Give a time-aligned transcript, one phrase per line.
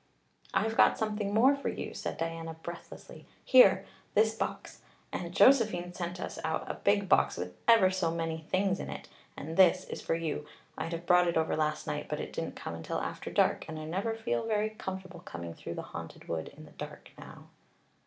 [0.51, 3.27] "I've got something more for you," said Diana breathlessly.
[3.45, 3.85] "Here
[4.15, 4.81] this box.
[5.13, 9.07] Aunt Josephine sent us out a big box with ever so many things in it
[9.37, 10.47] and this is for you.
[10.75, 13.77] I'd have brought it over last night, but it didn't come until after dark, and
[13.77, 17.49] I never feel very comfortable coming through the Haunted Wood in the dark now."